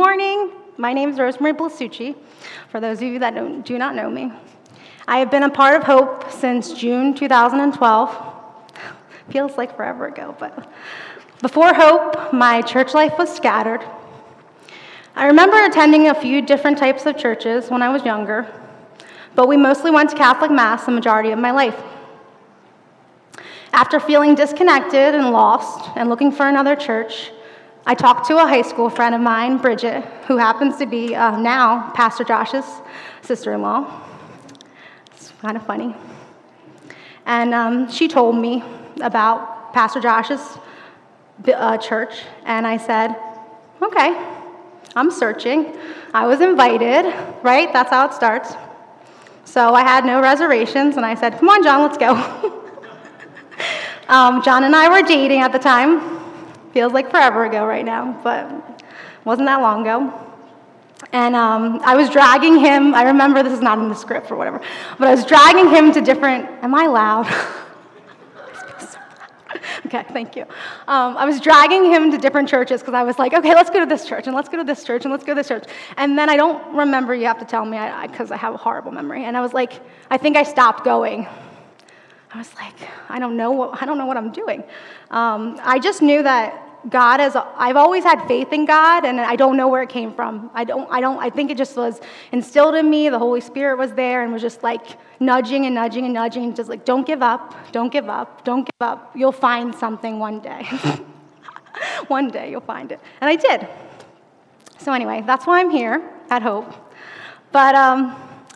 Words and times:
morning. 0.00 0.50
My 0.78 0.94
name 0.94 1.10
is 1.10 1.18
Rosemary 1.18 1.52
Blasucci, 1.52 2.16
for 2.70 2.80
those 2.80 3.02
of 3.02 3.02
you 3.02 3.18
that 3.18 3.34
don't, 3.34 3.60
do 3.60 3.76
not 3.76 3.94
know 3.94 4.08
me. 4.08 4.32
I 5.06 5.18
have 5.18 5.30
been 5.30 5.42
a 5.42 5.50
part 5.50 5.76
of 5.76 5.82
Hope 5.82 6.32
since 6.32 6.72
June 6.72 7.12
2012. 7.12 8.34
Feels 9.30 9.58
like 9.58 9.76
forever 9.76 10.06
ago, 10.06 10.34
but 10.38 10.72
before 11.42 11.74
Hope, 11.74 12.32
my 12.32 12.62
church 12.62 12.94
life 12.94 13.18
was 13.18 13.28
scattered. 13.30 13.84
I 15.14 15.26
remember 15.26 15.62
attending 15.66 16.06
a 16.08 16.14
few 16.14 16.40
different 16.40 16.78
types 16.78 17.04
of 17.04 17.18
churches 17.18 17.68
when 17.68 17.82
I 17.82 17.90
was 17.90 18.02
younger, 18.02 18.50
but 19.34 19.48
we 19.48 19.58
mostly 19.58 19.90
went 19.90 20.08
to 20.08 20.16
Catholic 20.16 20.50
Mass 20.50 20.86
the 20.86 20.92
majority 20.92 21.30
of 21.30 21.38
my 21.38 21.50
life. 21.50 21.78
After 23.74 24.00
feeling 24.00 24.34
disconnected 24.34 25.14
and 25.14 25.30
lost 25.30 25.90
and 25.94 26.08
looking 26.08 26.32
for 26.32 26.48
another 26.48 26.74
church, 26.74 27.32
I 27.90 27.94
talked 27.94 28.28
to 28.28 28.36
a 28.36 28.46
high 28.46 28.62
school 28.62 28.88
friend 28.88 29.16
of 29.16 29.20
mine, 29.20 29.56
Bridget, 29.56 30.04
who 30.28 30.36
happens 30.36 30.76
to 30.76 30.86
be 30.86 31.16
uh, 31.16 31.36
now 31.36 31.90
Pastor 31.90 32.22
Josh's 32.22 32.64
sister 33.20 33.52
in 33.52 33.62
law. 33.62 34.00
It's 35.12 35.32
kind 35.40 35.56
of 35.56 35.66
funny. 35.66 35.96
And 37.26 37.52
um, 37.52 37.90
she 37.90 38.06
told 38.06 38.36
me 38.36 38.62
about 39.00 39.74
Pastor 39.74 39.98
Josh's 39.98 40.56
uh, 41.52 41.78
church, 41.78 42.14
and 42.44 42.64
I 42.64 42.76
said, 42.76 43.16
okay, 43.82 44.24
I'm 44.94 45.10
searching. 45.10 45.76
I 46.14 46.28
was 46.28 46.40
invited, 46.40 47.12
right? 47.42 47.72
That's 47.72 47.90
how 47.90 48.06
it 48.06 48.14
starts. 48.14 48.54
So 49.44 49.74
I 49.74 49.82
had 49.82 50.04
no 50.04 50.22
reservations, 50.22 50.96
and 50.96 51.04
I 51.04 51.16
said, 51.16 51.40
come 51.40 51.48
on, 51.48 51.64
John, 51.64 51.82
let's 51.82 51.98
go. 51.98 52.12
um, 54.08 54.44
John 54.44 54.62
and 54.62 54.76
I 54.76 54.88
were 54.88 55.04
dating 55.04 55.40
at 55.40 55.50
the 55.50 55.58
time. 55.58 56.19
Feels 56.72 56.92
like 56.92 57.10
forever 57.10 57.44
ago 57.44 57.66
right 57.66 57.84
now, 57.84 58.18
but 58.22 58.82
wasn't 59.24 59.46
that 59.46 59.60
long 59.60 59.82
ago. 59.82 60.12
And 61.12 61.34
um, 61.34 61.80
I 61.84 61.96
was 61.96 62.10
dragging 62.10 62.58
him, 62.58 62.94
I 62.94 63.04
remember 63.04 63.42
this 63.42 63.52
is 63.52 63.60
not 63.60 63.78
in 63.78 63.88
the 63.88 63.94
script 63.94 64.30
or 64.30 64.36
whatever, 64.36 64.60
but 64.98 65.08
I 65.08 65.14
was 65.14 65.24
dragging 65.24 65.70
him 65.70 65.92
to 65.92 66.00
different, 66.00 66.44
am 66.62 66.74
I 66.74 66.86
loud? 66.86 67.26
okay, 69.86 70.04
thank 70.12 70.36
you. 70.36 70.42
Um, 70.86 71.16
I 71.16 71.24
was 71.24 71.40
dragging 71.40 71.86
him 71.86 72.10
to 72.12 72.18
different 72.18 72.48
churches 72.48 72.80
because 72.80 72.94
I 72.94 73.02
was 73.02 73.18
like, 73.18 73.32
okay, 73.32 73.54
let's 73.54 73.70
go 73.70 73.80
to 73.80 73.86
this 73.86 74.06
church 74.06 74.26
and 74.26 74.36
let's 74.36 74.48
go 74.48 74.58
to 74.58 74.64
this 74.64 74.84
church 74.84 75.04
and 75.04 75.10
let's 75.10 75.24
go 75.24 75.32
to 75.32 75.40
this 75.40 75.48
church. 75.48 75.64
And 75.96 76.16
then 76.16 76.30
I 76.30 76.36
don't 76.36 76.76
remember, 76.76 77.14
you 77.14 77.26
have 77.26 77.40
to 77.40 77.46
tell 77.46 77.64
me 77.64 77.78
because 78.02 78.30
I, 78.30 78.34
I, 78.34 78.38
I 78.38 78.40
have 78.40 78.54
a 78.54 78.58
horrible 78.58 78.92
memory. 78.92 79.24
And 79.24 79.36
I 79.36 79.40
was 79.40 79.54
like, 79.54 79.80
I 80.10 80.18
think 80.18 80.36
I 80.36 80.44
stopped 80.44 80.84
going. 80.84 81.26
I 82.32 82.38
was 82.38 82.54
like, 82.54 82.74
I 83.08 83.18
don't 83.18 83.36
know 83.36 83.50
what, 83.50 83.82
I 83.82 83.86
don't 83.86 83.98
know 83.98 84.06
what 84.06 84.16
I'm 84.16 84.30
doing. 84.30 84.62
Um, 85.10 85.58
I 85.62 85.80
just 85.80 86.00
knew 86.00 86.22
that 86.22 86.70
God 86.88 87.20
has, 87.20 87.36
I've 87.36 87.76
always 87.76 88.04
had 88.04 88.26
faith 88.26 88.52
in 88.52 88.64
God, 88.64 89.04
and 89.04 89.20
I 89.20 89.36
don't 89.36 89.56
know 89.56 89.68
where 89.68 89.82
it 89.82 89.88
came 89.88 90.14
from. 90.14 90.50
I 90.54 90.64
don't, 90.64 90.90
I 90.90 91.00
don't, 91.00 91.18
I 91.18 91.28
think 91.28 91.50
it 91.50 91.58
just 91.58 91.76
was 91.76 92.00
instilled 92.32 92.74
in 92.76 92.88
me. 92.88 93.08
The 93.08 93.18
Holy 93.18 93.40
Spirit 93.40 93.78
was 93.78 93.92
there 93.92 94.22
and 94.22 94.32
was 94.32 94.40
just 94.40 94.62
like 94.62 94.98
nudging 95.20 95.66
and 95.66 95.74
nudging 95.74 96.04
and 96.04 96.14
nudging, 96.14 96.54
just 96.54 96.70
like, 96.70 96.84
don't 96.84 97.06
give 97.06 97.20
up, 97.20 97.54
don't 97.72 97.92
give 97.92 98.08
up, 98.08 98.44
don't 98.44 98.64
give 98.64 98.80
up. 98.80 99.10
You'll 99.14 99.32
find 99.32 99.74
something 99.74 100.18
one 100.18 100.40
day. 100.40 100.64
one 102.08 102.28
day 102.28 102.50
you'll 102.50 102.60
find 102.60 102.92
it. 102.92 103.00
And 103.20 103.28
I 103.28 103.36
did. 103.36 103.68
So, 104.78 104.92
anyway, 104.92 105.22
that's 105.26 105.46
why 105.46 105.60
I'm 105.60 105.70
here 105.70 106.02
at 106.30 106.42
Hope. 106.42 106.72
But 107.52 107.74
um, 107.74 108.12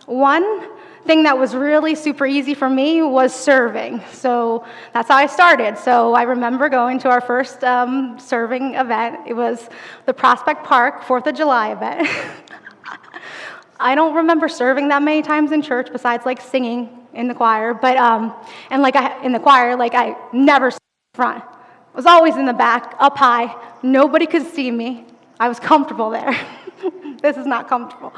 one 0.06 0.70
thing 1.06 1.24
that 1.24 1.38
was 1.38 1.55
really 1.55 1.94
super 1.94 2.27
easy 2.27 2.55
for 2.55 2.69
me 2.69 3.02
was 3.02 3.34
serving. 3.34 4.02
So 4.12 4.64
that's 4.92 5.08
how 5.08 5.16
I 5.16 5.27
started. 5.27 5.77
So 5.78 6.14
I 6.14 6.22
remember 6.22 6.69
going 6.69 6.98
to 7.00 7.10
our 7.10 7.20
first 7.20 7.62
um, 7.62 8.19
serving 8.19 8.74
event. 8.74 9.20
It 9.27 9.34
was 9.34 9.69
the 10.06 10.14
Prospect 10.14 10.64
Park 10.64 11.02
4th 11.02 11.27
of 11.27 11.34
July 11.34 11.72
event. 11.72 12.08
I 13.80 13.94
don't 13.94 14.14
remember 14.14 14.48
serving 14.48 14.88
that 14.88 15.02
many 15.02 15.20
times 15.20 15.52
in 15.52 15.60
church 15.60 15.88
besides 15.92 16.25
like 16.25 16.41
singing 16.41 16.88
in 17.12 17.28
the 17.28 17.34
choir, 17.34 17.75
but 17.75 17.97
um, 17.97 18.34
and 18.70 18.82
like 18.82 18.97
I, 18.97 19.22
in 19.22 19.32
the 19.32 19.41
choir, 19.41 19.76
like 19.76 19.94
I 19.94 20.16
never 20.32 20.72
front. 21.14 21.44
I 21.44 21.97
was 21.97 22.06
always 22.06 22.37
in 22.37 22.47
the 22.47 22.53
back, 22.53 22.94
up 22.98 23.16
high. 23.16 23.54
Nobody 23.82 24.26
could 24.26 24.47
see 24.47 24.70
me. 24.70 25.06
I 25.41 25.49
was 25.49 25.59
comfortable 25.59 26.11
there. 26.11 26.39
this 27.22 27.37
is 27.37 27.47
not 27.47 27.69
comfortable. 27.69 28.12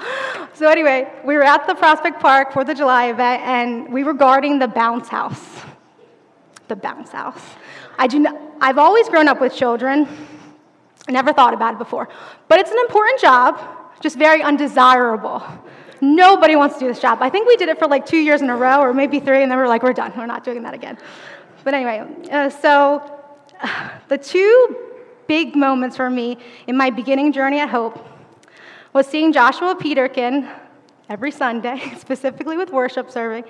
So, 0.55 0.69
anyway, 0.69 1.11
we 1.25 1.37
were 1.37 1.43
at 1.43 1.67
the 1.67 1.75
Prospect 1.75 2.21
Park 2.21 2.53
for 2.53 2.65
the 2.65 2.75
July 2.75 3.07
event, 3.07 3.43
and 3.43 3.93
we 3.93 4.05
were 4.05 4.15
guarding 4.15 4.59
the 4.59 4.69
bounce 4.69 5.09
house. 5.09 5.63
The 6.69 6.77
bounce 6.77 7.11
house. 7.11 7.41
I 7.99 8.07
do 8.07 8.19
not, 8.19 8.37
I've 8.61 8.79
always 8.79 9.09
grown 9.09 9.29
up 9.29 9.41
with 9.41 9.55
children. 9.55 10.07
I 11.09 11.13
never 11.13 11.33
thought 11.33 11.55
about 11.55 11.75
it 11.75 11.79
before. 11.79 12.09
But 12.49 12.59
it's 12.59 12.71
an 12.71 12.79
important 12.79 13.21
job, 13.21 13.61
just 14.01 14.19
very 14.19 14.43
undesirable. 14.43 15.43
Nobody 16.01 16.57
wants 16.57 16.75
to 16.75 16.81
do 16.81 16.89
this 16.89 17.01
job. 17.01 17.19
I 17.23 17.31
think 17.31 17.49
we 17.49 17.57
did 17.57 17.69
it 17.69 17.79
for 17.79 17.87
like 17.87 18.05
two 18.05 18.19
years 18.19 18.43
in 18.43 18.51
a 18.51 18.57
row, 18.57 18.81
or 18.81 18.93
maybe 18.93 19.21
three, 19.21 19.43
and 19.43 19.51
then 19.51 19.59
we 19.59 19.65
are 19.65 19.69
like, 19.69 19.83
we're 19.83 19.95
done. 19.95 20.13
We're 20.17 20.27
not 20.27 20.45
doing 20.45 20.63
that 20.65 20.75
again. 20.75 20.99
But 21.65 21.75
anyway, 21.75 22.07
uh, 22.31 22.51
so 22.51 23.03
the 24.09 24.19
two 24.19 24.86
big 25.27 25.57
moments 25.57 25.97
for 25.97 26.11
me 26.11 26.39
in 26.67 26.77
my 26.77 26.91
beginning 26.91 27.33
journey 27.33 27.59
at 27.59 27.69
Hope 27.69 28.07
was 28.93 29.07
seeing 29.07 29.33
Joshua 29.33 29.77
Peterkin 29.77 30.49
every 31.09 31.31
Sunday, 31.31 31.93
specifically 31.99 32.57
with 32.57 32.71
worship 32.71 33.11
serving. 33.11 33.45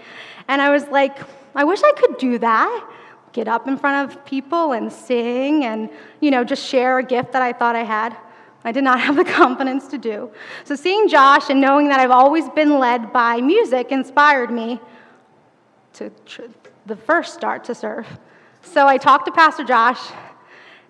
And 0.48 0.60
I 0.60 0.70
was 0.70 0.86
like, 0.88 1.18
I 1.54 1.64
wish 1.64 1.80
I 1.82 1.92
could 1.92 2.18
do 2.18 2.38
that. 2.38 2.90
Get 3.32 3.48
up 3.48 3.68
in 3.68 3.76
front 3.76 4.10
of 4.10 4.24
people 4.24 4.72
and 4.72 4.92
sing 4.92 5.64
and, 5.64 5.90
you 6.20 6.30
know, 6.30 6.42
just 6.42 6.66
share 6.66 6.98
a 6.98 7.02
gift 7.02 7.32
that 7.32 7.42
I 7.42 7.52
thought 7.52 7.76
I 7.76 7.84
had. 7.84 8.16
I 8.64 8.72
did 8.72 8.82
not 8.82 9.00
have 9.06 9.16
the 9.16 9.24
confidence 9.24 9.86
to 9.88 9.98
do. 9.98 10.30
So 10.64 10.74
seeing 10.74 11.08
Josh 11.08 11.50
and 11.50 11.60
knowing 11.60 11.88
that 11.88 12.00
I've 12.00 12.10
always 12.10 12.48
been 12.50 12.78
led 12.78 13.12
by 13.12 13.40
music 13.40 13.92
inspired 13.92 14.50
me 14.50 14.80
to 15.94 16.10
tr- 16.26 16.42
the 16.86 16.96
first 16.96 17.34
start 17.34 17.64
to 17.64 17.74
serve. 17.74 18.06
So 18.62 18.86
I 18.88 18.98
talked 18.98 19.26
to 19.26 19.32
Pastor 19.32 19.64
Josh 19.64 20.00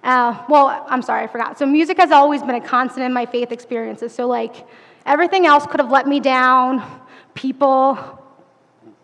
uh, 0.06 0.44
well, 0.48 0.86
I'm 0.88 1.02
sorry, 1.02 1.24
I 1.24 1.26
forgot. 1.26 1.58
So, 1.58 1.66
music 1.66 1.98
has 1.98 2.12
always 2.12 2.40
been 2.40 2.54
a 2.54 2.60
constant 2.60 3.04
in 3.04 3.12
my 3.12 3.26
faith 3.26 3.50
experiences. 3.50 4.14
So, 4.14 4.28
like, 4.28 4.66
everything 5.04 5.46
else 5.46 5.66
could 5.66 5.80
have 5.80 5.90
let 5.90 6.06
me 6.06 6.20
down, 6.20 6.80
people, 7.34 7.98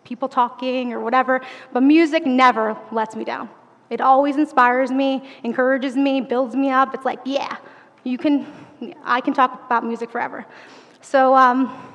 people 0.05 0.29
talking 0.29 0.93
or 0.93 1.01
whatever, 1.01 1.41
but 1.73 1.83
music 1.83 2.25
never 2.25 2.77
lets 2.91 3.17
me 3.17 3.25
down. 3.25 3.49
It 3.89 3.99
always 3.99 4.37
inspires 4.37 4.91
me, 4.91 5.29
encourages 5.43 5.97
me, 5.97 6.21
builds 6.21 6.55
me 6.55 6.69
up. 6.69 6.95
It's 6.95 7.05
like, 7.05 7.19
yeah, 7.25 7.57
you 8.05 8.17
can, 8.17 8.47
I 9.03 9.19
can 9.19 9.33
talk 9.33 9.65
about 9.65 9.85
music 9.85 10.09
forever. 10.09 10.45
So, 11.01 11.35
um, 11.35 11.92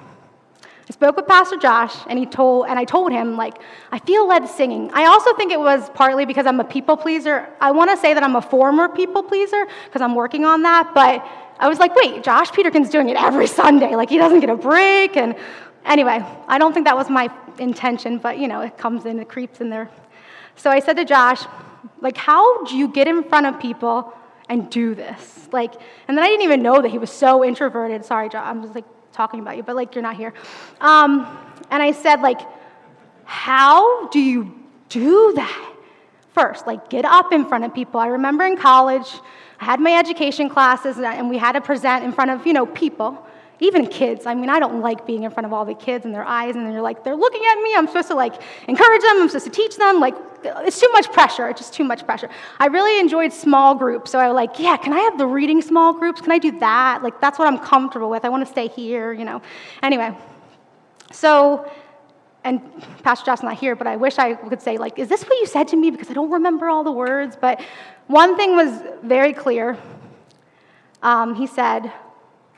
I 0.89 0.93
spoke 0.95 1.17
with 1.17 1.27
Pastor 1.27 1.59
Josh, 1.59 1.95
and 2.09 2.19
he 2.19 2.25
told, 2.25 2.67
and 2.67 2.79
I 2.79 2.85
told 2.85 3.13
him 3.13 3.37
like, 3.37 3.61
I 3.93 3.99
feel 3.99 4.27
led 4.27 4.49
singing. 4.49 4.91
I 4.95 5.05
also 5.05 5.35
think 5.35 5.53
it 5.53 5.61
was 5.61 5.91
partly 5.91 6.25
because 6.25 6.47
I'm 6.47 6.61
a 6.61 6.65
people 6.65 6.97
pleaser. 6.97 7.47
I 7.61 7.73
want 7.73 7.91
to 7.91 7.97
say 7.99 8.15
that 8.15 8.23
I'm 8.23 8.37
a 8.37 8.43
former 8.43 8.89
people 8.89 9.23
pleaser 9.23 9.67
because 9.85 10.01
I'm 10.01 10.15
working 10.15 10.47
on 10.47 10.63
that, 10.63 10.93
but 10.95 11.27
I 11.59 11.69
was 11.69 11.79
like, 11.79 11.95
wait, 11.95 12.23
Josh 12.23 12.51
Peterkin's 12.53 12.89
doing 12.89 13.11
it 13.11 13.19
every 13.19 13.47
Sunday. 13.61 13.97
Like 13.97 14.09
he 14.09 14.17
doesn't 14.17 14.41
get 14.41 14.49
a 14.49 14.57
break, 14.57 15.19
and 15.19 15.35
anyway, 15.85 16.25
I 16.47 16.57
don't 16.57 16.73
think 16.73 16.87
that 16.87 16.97
was 16.97 17.11
my 17.11 17.31
intention, 17.59 18.17
but 18.17 18.39
you 18.39 18.49
know, 18.49 18.63
it 18.63 18.79
comes 18.79 19.05
in, 19.05 19.19
it 19.21 19.29
creeps 19.29 19.61
in 19.61 19.69
there. 19.69 19.91
So 20.57 20.71
I 20.71 20.81
said 20.81 20.97
to 20.97 21.05
Josh, 21.05 21.43
like, 22.01 22.17
how 22.17 22.65
do 22.65 22.77
you 22.77 22.89
get 22.89 23.07
in 23.07 23.25
front 23.25 23.45
of 23.45 23.61
people 23.61 24.15
and 24.49 24.71
do 24.71 24.95
this? 24.95 25.49
Like, 25.53 25.75
and 26.09 26.17
then 26.17 26.25
I 26.25 26.29
didn't 26.29 26.45
even 26.45 26.63
know 26.63 26.81
that 26.81 26.91
he 26.91 26.99
was 26.99 27.11
so 27.11 27.45
introverted. 27.45 28.07
Sorry, 28.07 28.31
Josh. 28.31 28.43
I'm 28.43 28.63
just 28.63 28.75
like 28.75 28.87
talking 29.19 29.41
about 29.41 29.57
you, 29.57 29.65
but 29.65 29.75
like 29.77 29.95
you're 29.95 30.03
not 30.11 30.17
here. 30.17 30.33
Um, 30.81 31.27
and 31.71 31.83
I 31.83 31.93
said, 31.93 32.23
like, 32.23 32.41
how 33.25 34.09
do 34.09 34.21
you 34.21 34.55
do 34.89 35.33
that? 35.35 35.75
First, 36.33 36.69
like, 36.69 36.89
get 36.89 37.05
up 37.05 37.33
in 37.33 37.45
front 37.45 37.65
of 37.65 37.75
people. 37.75 37.99
I 37.99 38.07
remember 38.07 38.45
in 38.45 38.57
college, 38.57 39.09
I 39.61 39.65
had 39.65 39.81
my 39.81 39.93
education 39.93 40.49
classes, 40.49 40.99
and 40.99 41.29
we 41.29 41.37
had 41.37 41.53
to 41.53 41.61
present 41.61 42.05
in 42.05 42.13
front 42.13 42.31
of, 42.31 42.47
you 42.47 42.53
know, 42.53 42.65
people 42.65 43.27
even 43.61 43.89
kids. 43.89 44.25
I 44.25 44.35
mean, 44.35 44.51
I 44.51 44.61
don't 44.61 44.81
like 44.81 45.05
being 45.05 45.25
in 45.25 45.33
front 45.33 45.47
of 45.47 45.53
all 45.53 45.65
the 45.65 45.75
kids 45.75 46.05
and 46.05 46.15
their 46.15 46.25
eyes, 46.25 46.55
and 46.55 46.65
they're 46.65 46.81
like, 46.81 47.03
they're 47.03 47.17
looking 47.17 47.43
at 47.51 47.57
me. 47.61 47.75
I'm 47.77 47.89
supposed 47.89 48.07
to 48.09 48.15
like 48.15 48.35
encourage 48.69 49.03
them. 49.03 49.23
I'm 49.23 49.29
supposed 49.29 49.47
to 49.47 49.51
teach 49.51 49.77
them. 49.77 49.99
Like, 49.99 50.15
it's 50.45 50.81
too 50.81 50.91
much 50.93 51.13
pressure. 51.13 51.49
It's 51.49 51.61
just 51.61 51.75
too 51.75 51.85
much 51.85 52.05
pressure. 52.05 52.29
I 52.59 52.67
really 52.67 53.01
enjoyed 53.01 53.33
small 53.33 53.75
groups, 53.75 54.11
so 54.11 54.19
I 54.19 54.29
was 54.29 54.35
like, 54.35 54.59
yeah, 54.59 54.77
can 54.77 54.93
I 54.93 55.01
have 55.01 55.19
the 55.19 55.27
reading 55.27 55.63
small 55.63 55.93
groups? 55.93 56.21
Can 56.21 56.33
I 56.33 56.39
do 56.39 56.59
that? 56.61 57.03
Like, 57.03 57.21
that's 57.21 57.39
what 57.39 57.49
I'm 57.49 57.59
comfortable 57.59 58.11
with. 58.11 58.25
I 58.25 58.29
want 58.29 58.45
to 58.47 58.51
stay 58.51 58.69
here, 58.69 59.13
you 59.13 59.25
know. 59.25 59.43
Anyway, 59.83 60.17
so. 61.13 61.71
And 62.45 62.63
Pastor 63.03 63.27
Josh's 63.27 63.43
not 63.43 63.59
here, 63.59 63.75
but 63.75 63.87
I 63.87 63.97
wish 63.97 64.17
I 64.17 64.35
could 64.35 64.63
say, 64.63 64.79
like, 64.79 64.99
is 64.99 65.09
this 65.09 65.23
what 65.25 65.39
you 65.41 65.47
said 65.47 65.69
to 65.69 65.77
me? 65.77 65.91
Because 65.91 66.09
I 66.09 66.15
don't 66.15 66.31
remember 66.31 66.69
all 66.69 66.85
the 66.85 66.93
words. 66.93 67.37
But 67.39 67.61
one 68.07 68.37
thing 68.37 68.55
was 68.55 68.81
very 69.03 69.33
clear. 69.33 69.77
Um, 71.03 71.35
he 71.35 71.47
said, 71.47 71.93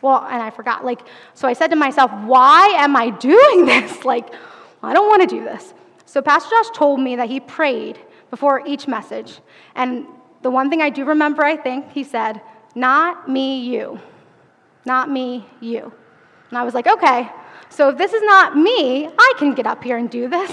well, 0.02 0.24
and 0.30 0.42
I 0.42 0.50
forgot. 0.50 0.84
Like, 0.84 1.00
so 1.34 1.48
I 1.48 1.54
said 1.54 1.68
to 1.68 1.76
myself, 1.76 2.12
why 2.24 2.74
am 2.78 2.94
I 2.94 3.10
doing 3.10 3.66
this? 3.72 4.04
Like, 4.04 4.32
I 4.82 4.92
don't 4.92 5.08
want 5.08 5.28
to 5.28 5.36
do 5.36 5.44
this. 5.44 5.74
So 6.10 6.20
Pastor 6.20 6.50
Josh 6.50 6.70
told 6.74 6.98
me 6.98 7.14
that 7.14 7.28
he 7.28 7.38
prayed 7.38 7.96
before 8.30 8.66
each 8.66 8.88
message. 8.88 9.38
And 9.76 10.08
the 10.42 10.50
one 10.50 10.68
thing 10.68 10.82
I 10.82 10.90
do 10.90 11.04
remember, 11.04 11.44
I 11.44 11.56
think, 11.56 11.92
he 11.92 12.02
said, 12.02 12.42
not 12.74 13.28
me, 13.28 13.60
you. 13.60 14.00
Not 14.84 15.08
me, 15.08 15.46
you. 15.60 15.92
And 16.48 16.58
I 16.58 16.64
was 16.64 16.74
like, 16.74 16.88
okay, 16.88 17.30
so 17.68 17.90
if 17.90 17.96
this 17.96 18.12
is 18.12 18.22
not 18.24 18.56
me, 18.56 19.06
I 19.06 19.32
can 19.38 19.54
get 19.54 19.68
up 19.68 19.84
here 19.84 19.98
and 19.98 20.10
do 20.10 20.28
this. 20.28 20.50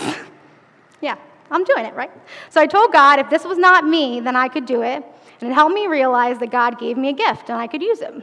yeah, 1.02 1.16
I'm 1.50 1.64
doing 1.64 1.86
it, 1.86 1.96
right? 1.96 2.12
So 2.52 2.62
I 2.62 2.68
told 2.68 2.94
God 2.94 3.18
if 3.18 3.28
this 3.32 3.44
was 3.44 3.58
not 3.58 3.84
me, 3.84 4.20
then 4.20 4.36
I 4.36 4.50
could 4.50 4.68
do 4.68 4.84
it. 4.84 5.04
And 5.42 5.50
it 5.50 5.56
helped 5.56 5.74
me 5.74 5.88
realize 5.88 6.38
that 6.38 6.52
God 6.52 6.78
gave 6.78 6.98
me 6.98 7.10
a 7.10 7.14
gift 7.14 7.50
and 7.50 7.58
I 7.58 7.66
could 7.66 7.82
use 7.82 8.02
it. 8.02 8.14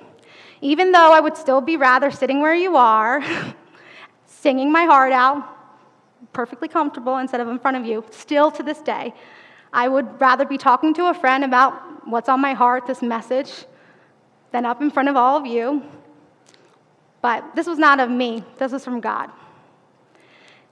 Even 0.60 0.92
though 0.92 1.12
I 1.12 1.18
would 1.18 1.36
still 1.36 1.60
be 1.60 1.76
rather 1.76 2.12
sitting 2.12 2.40
where 2.40 2.54
you 2.54 2.76
are, 2.76 3.24
singing 4.26 4.70
my 4.70 4.84
heart 4.84 5.12
out, 5.12 5.50
perfectly 6.32 6.68
comfortable 6.68 7.18
instead 7.18 7.40
of 7.40 7.48
in 7.48 7.58
front 7.58 7.76
of 7.76 7.84
you, 7.84 8.04
still 8.10 8.50
to 8.52 8.62
this 8.62 8.78
day, 8.78 9.14
I 9.72 9.88
would 9.88 10.20
rather 10.20 10.44
be 10.44 10.56
talking 10.56 10.94
to 10.94 11.06
a 11.06 11.14
friend 11.14 11.44
about 11.44 12.08
what's 12.08 12.28
on 12.28 12.40
my 12.40 12.52
heart, 12.52 12.86
this 12.86 13.02
message, 13.02 13.64
than 14.52 14.64
up 14.64 14.80
in 14.80 14.90
front 14.90 15.08
of 15.08 15.16
all 15.16 15.36
of 15.36 15.46
you. 15.46 15.82
But 17.20 17.56
this 17.56 17.66
was 17.66 17.78
not 17.78 18.00
of 18.00 18.10
me, 18.10 18.44
this 18.58 18.70
was 18.70 18.84
from 18.84 19.00
God. 19.00 19.30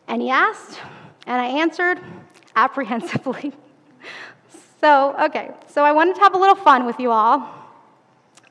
And 0.06 0.22
he 0.22 0.30
asked, 0.30 0.80
and 1.26 1.40
I 1.40 1.46
answered 1.46 1.98
apprehensively. 2.54 3.52
so, 4.80 5.16
okay, 5.18 5.50
so 5.68 5.84
I 5.84 5.92
wanted 5.92 6.14
to 6.16 6.20
have 6.20 6.34
a 6.34 6.38
little 6.38 6.54
fun 6.54 6.86
with 6.86 7.00
you 7.00 7.10
all. 7.10 7.48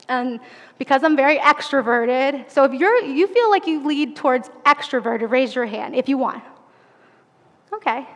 And 0.09 0.39
because 0.77 1.04
I'm 1.04 1.15
very 1.15 1.38
extroverted, 1.38 2.50
so 2.50 2.65
if 2.65 2.74
you're, 2.74 3.00
you 3.01 3.27
feel 3.27 3.50
like 3.50 3.68
you 3.68 3.86
lead 3.86 4.15
towards 4.15 4.50
extroverted, 4.65 5.30
raise 5.30 5.56
your 5.56 5.65
hand 5.65 5.95
if 5.95 6.09
you 6.09 6.18
want. 6.18 6.44
Okay. 7.73 8.07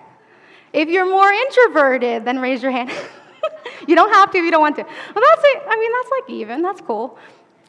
If 0.74 0.90
you're 0.90 1.10
more 1.10 1.32
introverted, 1.32 2.26
then 2.26 2.40
raise 2.40 2.62
your 2.62 2.72
hand. 2.72 2.92
you 3.88 3.96
don't 3.96 4.14
have 4.14 4.32
to 4.32 4.38
if 4.38 4.44
you 4.44 4.52
don't 4.52 4.62
want 4.62 4.76
to. 4.76 4.84
Well, 4.84 5.24
that's 5.30 5.42
it. 5.44 5.64
I 5.68 5.78
mean, 5.78 5.92
that's 5.94 6.10
like 6.12 6.30
even. 6.30 6.62
That's 6.62 6.82
cool. 6.82 7.18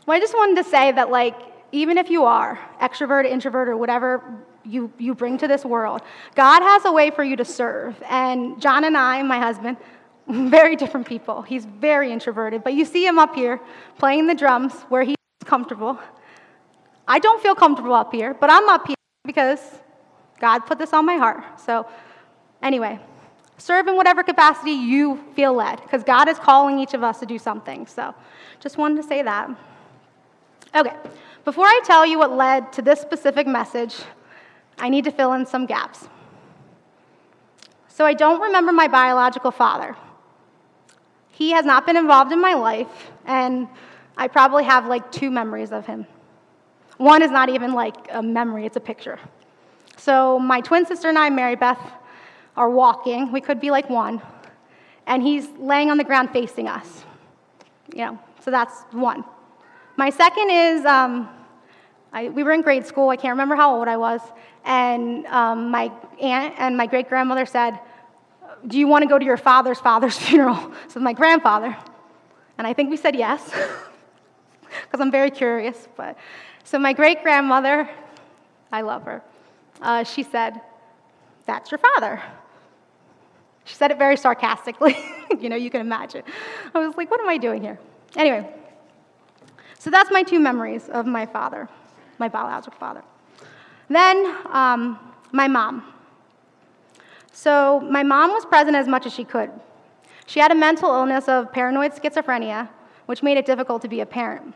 Well, 0.06 0.16
I 0.16 0.20
just 0.20 0.34
wanted 0.34 0.62
to 0.62 0.68
say 0.68 0.92
that, 0.92 1.10
like, 1.10 1.36
even 1.72 1.98
if 1.98 2.10
you 2.10 2.24
are 2.24 2.58
extrovert, 2.80 3.24
introvert, 3.24 3.68
or 3.68 3.76
whatever 3.76 4.22
you, 4.64 4.90
you 4.98 5.14
bring 5.14 5.38
to 5.38 5.48
this 5.48 5.64
world, 5.64 6.02
God 6.34 6.62
has 6.62 6.84
a 6.84 6.92
way 6.92 7.10
for 7.10 7.22
you 7.22 7.36
to 7.36 7.44
serve. 7.44 8.00
And 8.08 8.60
John 8.60 8.84
and 8.84 8.96
I, 8.96 9.22
my 9.22 9.38
husband, 9.38 9.76
very 10.28 10.76
different 10.76 11.06
people. 11.06 11.42
He's 11.42 11.64
very 11.64 12.12
introverted, 12.12 12.64
but 12.64 12.74
you 12.74 12.84
see 12.84 13.06
him 13.06 13.18
up 13.18 13.34
here 13.34 13.60
playing 13.98 14.26
the 14.26 14.34
drums 14.34 14.72
where 14.88 15.02
he's 15.02 15.16
comfortable. 15.44 15.98
I 17.06 17.20
don't 17.20 17.40
feel 17.40 17.54
comfortable 17.54 17.94
up 17.94 18.12
here, 18.12 18.34
but 18.34 18.50
I'm 18.50 18.68
up 18.68 18.86
here 18.86 18.96
because 19.24 19.60
God 20.38 20.60
put 20.60 20.78
this 20.78 20.92
on 20.92 21.06
my 21.06 21.16
heart. 21.16 21.44
So, 21.60 21.86
anyway, 22.62 22.98
serve 23.58 23.88
in 23.88 23.96
whatever 23.96 24.22
capacity 24.22 24.72
you 24.72 25.22
feel 25.34 25.54
led 25.54 25.80
because 25.82 26.02
God 26.02 26.28
is 26.28 26.38
calling 26.38 26.78
each 26.78 26.94
of 26.94 27.02
us 27.02 27.20
to 27.20 27.26
do 27.26 27.38
something. 27.38 27.86
So, 27.86 28.14
just 28.60 28.76
wanted 28.76 29.02
to 29.02 29.08
say 29.08 29.22
that. 29.22 29.50
Okay, 30.74 30.94
before 31.44 31.66
I 31.66 31.80
tell 31.84 32.04
you 32.04 32.18
what 32.18 32.32
led 32.32 32.72
to 32.74 32.82
this 32.82 33.00
specific 33.00 33.46
message, 33.46 33.96
I 34.78 34.88
need 34.88 35.04
to 35.04 35.10
fill 35.10 35.32
in 35.32 35.46
some 35.46 35.66
gaps. 35.66 36.08
So, 37.88 38.04
I 38.04 38.12
don't 38.12 38.40
remember 38.40 38.72
my 38.72 38.88
biological 38.88 39.50
father. 39.50 39.96
He 41.30 41.50
has 41.52 41.64
not 41.64 41.86
been 41.86 41.96
involved 41.96 42.32
in 42.32 42.40
my 42.40 42.54
life, 42.54 43.10
and 43.26 43.68
I 44.16 44.28
probably 44.28 44.64
have 44.64 44.86
like 44.86 45.12
two 45.12 45.30
memories 45.30 45.72
of 45.72 45.84
him. 45.86 46.06
One 46.96 47.22
is 47.22 47.30
not 47.30 47.50
even 47.50 47.74
like 47.74 47.94
a 48.10 48.22
memory, 48.22 48.64
it's 48.64 48.76
a 48.76 48.80
picture. 48.80 49.18
So, 50.06 50.38
my 50.38 50.60
twin 50.60 50.86
sister 50.86 51.08
and 51.08 51.18
I, 51.18 51.30
Mary 51.30 51.56
Beth, 51.56 51.80
are 52.56 52.70
walking. 52.70 53.32
We 53.32 53.40
could 53.40 53.60
be 53.60 53.72
like 53.72 53.90
one. 53.90 54.22
And 55.04 55.20
he's 55.20 55.48
laying 55.58 55.90
on 55.90 55.98
the 55.98 56.04
ground 56.04 56.30
facing 56.30 56.68
us. 56.68 57.04
You 57.92 58.04
know, 58.04 58.18
so 58.38 58.52
that's 58.52 58.82
one. 58.92 59.24
My 59.96 60.10
second 60.10 60.48
is 60.48 60.84
um, 60.84 61.28
I, 62.12 62.28
we 62.28 62.44
were 62.44 62.52
in 62.52 62.62
grade 62.62 62.86
school. 62.86 63.08
I 63.08 63.16
can't 63.16 63.32
remember 63.32 63.56
how 63.56 63.74
old 63.74 63.88
I 63.88 63.96
was. 63.96 64.20
And 64.64 65.26
um, 65.26 65.72
my 65.72 65.90
aunt 66.22 66.54
and 66.56 66.76
my 66.76 66.86
great 66.86 67.08
grandmother 67.08 67.44
said, 67.44 67.80
Do 68.64 68.78
you 68.78 68.86
want 68.86 69.02
to 69.02 69.08
go 69.08 69.18
to 69.18 69.24
your 69.24 69.36
father's 69.36 69.80
father's 69.80 70.16
funeral? 70.24 70.72
So 70.86 71.00
my 71.00 71.14
grandfather. 71.14 71.76
And 72.58 72.64
I 72.64 72.74
think 72.74 72.90
we 72.90 72.96
said 72.96 73.16
yes, 73.16 73.42
because 74.84 75.00
I'm 75.00 75.10
very 75.10 75.32
curious. 75.32 75.88
But 75.96 76.16
so 76.62 76.78
my 76.78 76.92
great 76.92 77.24
grandmother, 77.24 77.90
I 78.70 78.82
love 78.82 79.02
her. 79.02 79.24
Uh, 79.80 80.04
she 80.04 80.22
said, 80.22 80.60
That's 81.46 81.70
your 81.70 81.78
father. 81.78 82.22
She 83.64 83.74
said 83.74 83.90
it 83.90 83.98
very 83.98 84.16
sarcastically. 84.16 84.96
you 85.40 85.48
know, 85.48 85.56
you 85.56 85.70
can 85.70 85.80
imagine. 85.80 86.22
I 86.74 86.78
was 86.78 86.96
like, 86.96 87.10
What 87.10 87.20
am 87.20 87.28
I 87.28 87.38
doing 87.38 87.62
here? 87.62 87.78
Anyway, 88.16 88.48
so 89.78 89.90
that's 89.90 90.10
my 90.10 90.22
two 90.22 90.40
memories 90.40 90.88
of 90.88 91.06
my 91.06 91.26
father, 91.26 91.68
my 92.18 92.28
biological 92.28 92.78
father. 92.78 93.02
Then, 93.88 94.36
um, 94.50 94.98
my 95.32 95.48
mom. 95.48 95.92
So, 97.32 97.80
my 97.80 98.02
mom 98.02 98.30
was 98.30 98.44
present 98.46 98.74
as 98.74 98.88
much 98.88 99.04
as 99.06 99.12
she 99.12 99.24
could. 99.24 99.50
She 100.26 100.40
had 100.40 100.50
a 100.50 100.54
mental 100.54 100.90
illness 100.90 101.28
of 101.28 101.52
paranoid 101.52 101.92
schizophrenia, 101.92 102.68
which 103.04 103.22
made 103.22 103.36
it 103.36 103.46
difficult 103.46 103.82
to 103.82 103.88
be 103.88 104.00
a 104.00 104.06
parent. 104.06 104.54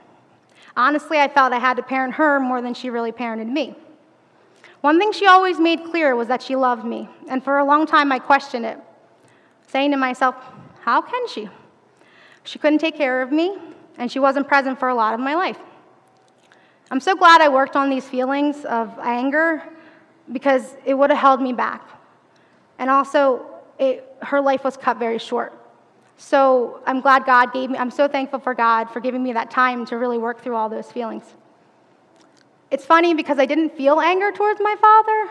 Honestly, 0.77 1.19
I 1.19 1.29
felt 1.29 1.53
I 1.53 1.59
had 1.59 1.77
to 1.77 1.83
parent 1.83 2.15
her 2.15 2.41
more 2.41 2.63
than 2.63 2.75
she 2.75 2.91
really 2.91 3.13
parented 3.13 3.49
me. 3.49 3.77
One 4.81 4.99
thing 4.99 5.13
she 5.13 5.27
always 5.27 5.59
made 5.59 5.85
clear 5.85 6.17
was 6.17 6.29
that 6.29 6.43
she 6.43 6.57
loved 6.57 6.85
me, 6.85 7.09
and 7.29 7.45
for 7.45 7.59
a 7.59 7.65
long 7.65 7.87
time 7.87 8.11
I 8.13 8.19
questioned 8.19 8.65
it, 8.65 8.79
saying 9.67 9.91
to 9.91 9.97
myself, 9.97 10.35
How 10.81 11.03
can 11.03 11.29
she? 11.29 11.49
She 12.45 12.59
couldn't 12.59 12.79
take 12.79 12.97
care 12.97 13.21
of 13.21 13.31
me, 13.31 13.59
and 13.99 14.11
she 14.11 14.19
wasn't 14.19 14.49
present 14.49 14.79
for 14.79 14.89
a 14.89 14.95
lot 14.95 15.13
of 15.13 15.21
my 15.21 15.35
life. 15.35 15.59
I'm 16.91 17.01
so 17.01 17.15
glad 17.15 17.41
I 17.41 17.49
worked 17.49 17.77
on 17.77 17.91
these 17.91 18.09
feelings 18.09 18.65
of 18.65 18.99
anger 19.01 19.63
because 20.33 20.77
it 20.85 20.95
would 20.95 21.11
have 21.11 21.19
held 21.19 21.43
me 21.43 21.53
back. 21.53 21.87
And 22.79 22.89
also, 22.89 23.47
it, 23.79 24.05
her 24.23 24.41
life 24.41 24.65
was 24.65 24.77
cut 24.77 24.99
very 24.99 25.19
short. 25.19 25.53
So 26.17 26.83
I'm 26.87 27.01
glad 27.01 27.25
God 27.25 27.53
gave 27.53 27.71
me, 27.71 27.79
I'm 27.79 27.91
so 27.91 28.09
thankful 28.09 28.41
for 28.41 28.55
God 28.55 28.91
for 28.91 29.01
giving 29.01 29.23
me 29.23 29.33
that 29.35 29.51
time 29.51 29.87
to 29.87 29.99
really 29.99 30.19
work 30.19 30.43
through 30.43 30.57
all 30.57 30.69
those 30.69 30.91
feelings. 30.91 31.25
It's 32.71 32.87
funny 32.87 33.15
because 33.15 33.39
I 33.39 33.47
didn't 33.47 33.77
feel 33.77 34.01
anger 34.01 34.31
towards 34.31 34.61
my 34.61 34.77
father. 34.81 35.29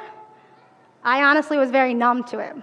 I 1.04 1.24
honestly 1.24 1.58
was 1.58 1.72
very 1.72 1.94
numb 1.94 2.24
to 2.26 2.40
it. 2.40 2.56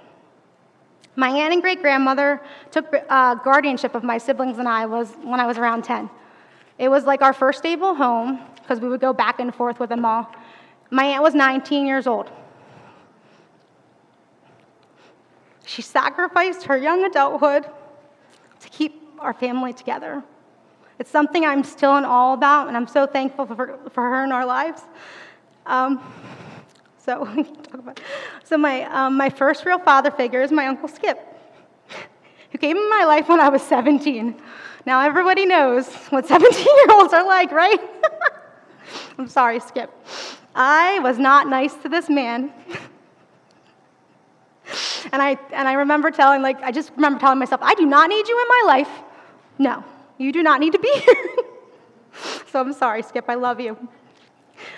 My 1.16 1.30
aunt 1.30 1.54
and 1.54 1.62
great 1.62 1.80
grandmother 1.80 2.42
took 2.70 2.94
uh, 3.08 3.36
guardianship 3.36 3.94
of 3.94 4.04
my 4.04 4.18
siblings 4.18 4.58
and 4.58 4.68
I 4.68 4.84
was, 4.84 5.14
when 5.22 5.40
I 5.40 5.46
was 5.46 5.56
around 5.56 5.84
10. 5.84 6.10
It 6.78 6.88
was 6.90 7.04
like 7.04 7.22
our 7.22 7.32
first 7.32 7.58
stable 7.58 7.94
home 7.94 8.40
because 8.56 8.80
we 8.80 8.88
would 8.88 9.00
go 9.00 9.14
back 9.14 9.40
and 9.40 9.54
forth 9.54 9.80
with 9.80 9.88
them 9.88 10.04
all. 10.04 10.30
My 10.90 11.04
aunt 11.04 11.22
was 11.22 11.34
19 11.34 11.86
years 11.86 12.06
old. 12.06 12.30
She 15.64 15.80
sacrificed 15.80 16.64
her 16.64 16.76
young 16.76 17.04
adulthood 17.04 17.66
to 18.60 18.68
keep 18.68 19.02
our 19.18 19.32
family 19.32 19.72
together. 19.72 20.22
It's 20.98 21.10
something 21.10 21.44
I'm 21.44 21.62
still 21.62 21.96
in 21.96 22.04
awe 22.04 22.32
about, 22.32 22.68
and 22.68 22.76
I'm 22.76 22.86
so 22.86 23.06
thankful 23.06 23.46
for, 23.46 23.78
for 23.90 24.02
her 24.02 24.24
in 24.24 24.32
our 24.32 24.46
lives. 24.46 24.82
Um, 25.66 26.00
so, 26.98 27.28
so 28.44 28.56
my, 28.56 28.82
um, 28.84 29.16
my 29.16 29.28
first 29.28 29.66
real 29.66 29.78
father 29.78 30.10
figure 30.10 30.42
is 30.42 30.50
my 30.50 30.66
Uncle 30.66 30.88
Skip, 30.88 31.18
who 32.50 32.58
came 32.58 32.76
in 32.76 32.90
my 32.90 33.04
life 33.04 33.28
when 33.28 33.40
I 33.40 33.48
was 33.48 33.62
17. 33.62 34.40
Now, 34.86 35.00
everybody 35.00 35.44
knows 35.44 35.86
what 36.10 36.26
17 36.28 36.64
year 36.64 36.96
olds 36.96 37.12
are 37.12 37.26
like, 37.26 37.52
right? 37.52 37.80
I'm 39.18 39.28
sorry, 39.28 39.60
Skip. 39.60 39.90
I 40.54 41.00
was 41.00 41.18
not 41.18 41.48
nice 41.48 41.74
to 41.74 41.88
this 41.90 42.08
man. 42.08 42.52
and, 45.12 45.20
I, 45.20 45.38
and 45.52 45.68
I 45.68 45.74
remember 45.74 46.10
telling, 46.10 46.40
like, 46.40 46.62
I 46.62 46.70
just 46.70 46.90
remember 46.96 47.20
telling 47.20 47.38
myself, 47.38 47.60
I 47.62 47.74
do 47.74 47.84
not 47.84 48.08
need 48.08 48.26
you 48.26 48.40
in 48.40 48.48
my 48.48 48.62
life. 48.66 48.90
No, 49.58 49.84
you 50.18 50.32
do 50.32 50.42
not 50.42 50.60
need 50.60 50.72
to 50.72 50.78
be 50.78 50.92
here. 51.04 51.36
so 52.50 52.60
I'm 52.60 52.72
sorry, 52.72 53.02
Skip, 53.02 53.26
I 53.28 53.34
love 53.34 53.60
you. 53.60 53.76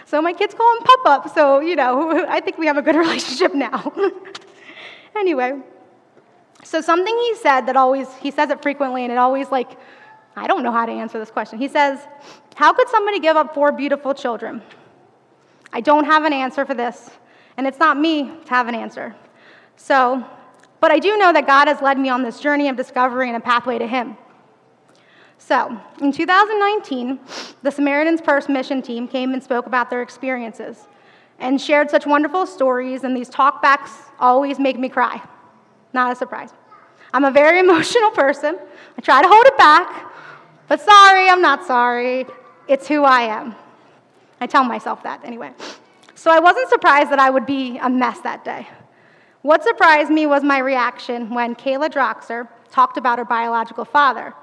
So 0.06 0.20
my 0.20 0.32
kids 0.32 0.54
call 0.54 0.76
him 0.76 0.82
Pup 0.82 1.00
Up, 1.06 1.34
so, 1.34 1.60
you 1.60 1.76
know, 1.76 2.26
I 2.28 2.40
think 2.40 2.58
we 2.58 2.66
have 2.66 2.76
a 2.76 2.82
good 2.82 2.96
relationship 3.04 3.54
now. 3.54 3.92
anyway, 5.16 5.60
so 6.64 6.80
something 6.80 7.16
he 7.16 7.34
said 7.36 7.62
that 7.62 7.76
always, 7.76 8.12
he 8.16 8.30
says 8.30 8.50
it 8.50 8.62
frequently, 8.62 9.04
and 9.04 9.12
it 9.12 9.18
always, 9.18 9.50
like, 9.50 9.78
I 10.36 10.46
don't 10.46 10.62
know 10.62 10.72
how 10.72 10.86
to 10.86 10.92
answer 10.92 11.18
this 11.18 11.30
question. 11.30 11.58
He 11.58 11.68
says, 11.68 12.00
How 12.54 12.72
could 12.72 12.88
somebody 12.88 13.20
give 13.20 13.36
up 13.36 13.54
four 13.54 13.72
beautiful 13.72 14.14
children? 14.14 14.62
I 15.72 15.80
don't 15.80 16.04
have 16.04 16.24
an 16.24 16.32
answer 16.32 16.64
for 16.64 16.74
this, 16.74 17.10
and 17.56 17.66
it's 17.66 17.78
not 17.78 17.98
me 17.98 18.30
to 18.44 18.50
have 18.50 18.68
an 18.68 18.74
answer. 18.74 19.14
So, 19.76 20.24
but 20.80 20.90
I 20.90 20.98
do 20.98 21.16
know 21.18 21.32
that 21.32 21.46
God 21.46 21.68
has 21.68 21.82
led 21.82 21.98
me 21.98 22.08
on 22.08 22.22
this 22.22 22.40
journey 22.40 22.68
of 22.68 22.76
discovery 22.76 23.28
and 23.28 23.36
a 23.36 23.40
pathway 23.40 23.78
to 23.78 23.86
Him. 23.86 24.16
So, 25.38 25.80
in 26.00 26.12
2019, 26.12 27.18
the 27.62 27.70
Samaritan's 27.70 28.20
Purse 28.20 28.48
mission 28.48 28.82
team 28.82 29.06
came 29.08 29.32
and 29.32 29.42
spoke 29.42 29.66
about 29.66 29.88
their 29.88 30.02
experiences 30.02 30.88
and 31.38 31.60
shared 31.60 31.90
such 31.90 32.06
wonderful 32.06 32.44
stories, 32.44 33.04
and 33.04 33.16
these 33.16 33.30
talkbacks 33.30 33.90
always 34.18 34.58
make 34.58 34.78
me 34.78 34.88
cry. 34.88 35.22
Not 35.92 36.12
a 36.12 36.16
surprise. 36.16 36.50
I'm 37.14 37.24
a 37.24 37.30
very 37.30 37.60
emotional 37.66 38.10
person. 38.10 38.58
I 38.96 39.00
try 39.00 39.22
to 39.22 39.28
hold 39.28 39.46
it 39.46 39.56
back, 39.56 40.12
but 40.66 40.80
sorry, 40.80 41.28
I'm 41.28 41.40
not 41.40 41.64
sorry. 41.64 42.26
it's 42.66 42.88
who 42.88 43.04
I 43.04 43.22
am. 43.22 43.54
I 44.40 44.46
tell 44.46 44.64
myself 44.64 45.02
that 45.04 45.24
anyway. 45.24 45.52
So 46.14 46.30
I 46.30 46.40
wasn't 46.40 46.68
surprised 46.68 47.10
that 47.10 47.20
I 47.20 47.30
would 47.30 47.46
be 47.46 47.78
a 47.78 47.88
mess 47.88 48.20
that 48.20 48.44
day. 48.44 48.66
What 49.42 49.62
surprised 49.62 50.10
me 50.10 50.26
was 50.26 50.42
my 50.42 50.58
reaction 50.58 51.32
when 51.32 51.54
Kayla 51.54 51.88
Droxer 51.90 52.48
talked 52.70 52.98
about 52.98 53.18
her 53.18 53.24
biological 53.24 53.84
father. 53.84 54.34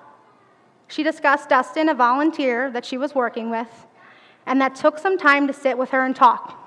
She 0.87 1.03
discussed 1.03 1.49
Dustin, 1.49 1.89
a 1.89 1.93
volunteer 1.95 2.69
that 2.71 2.85
she 2.85 2.97
was 2.97 3.15
working 3.15 3.49
with, 3.49 3.87
and 4.45 4.61
that 4.61 4.75
took 4.75 4.99
some 4.99 5.17
time 5.17 5.47
to 5.47 5.53
sit 5.53 5.77
with 5.77 5.89
her 5.89 6.05
and 6.05 6.15
talk. 6.15 6.61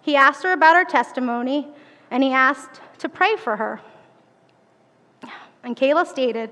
He 0.00 0.16
asked 0.16 0.42
her 0.42 0.52
about 0.52 0.74
her 0.74 0.84
testimony, 0.84 1.68
and 2.10 2.22
he 2.22 2.32
asked 2.32 2.80
to 2.98 3.08
pray 3.08 3.36
for 3.36 3.56
her. 3.56 3.80
And 5.62 5.76
Kayla 5.76 6.06
stated, 6.06 6.50